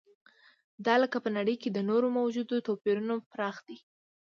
دا 0.85 0.95
لکه 1.03 1.17
په 1.23 1.29
نړۍ 1.37 1.55
کې 1.61 1.69
د 1.71 1.79
نورو 1.89 2.07
موجودو 2.17 2.65
توپیرونو 2.67 3.15
پراخ 3.31 3.57
دی. 3.67 3.77